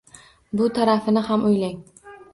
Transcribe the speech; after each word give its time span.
Bu 0.61 0.69
tarafini 0.79 1.25
ham 1.31 1.47
o‘ylang. 1.51 1.77